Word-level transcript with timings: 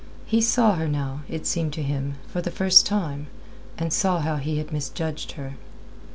He 0.25 0.41
saw 0.41 0.77
her 0.77 0.87
now, 0.87 1.19
it 1.29 1.45
seemed 1.45 1.73
to 1.73 1.83
him, 1.83 2.15
for 2.25 2.41
the 2.41 2.49
first 2.49 2.87
time, 2.87 3.27
and 3.77 3.93
saw 3.93 4.19
how 4.19 4.37
he 4.37 4.57
had 4.57 4.73
misjudged 4.73 5.33
her. 5.33 5.57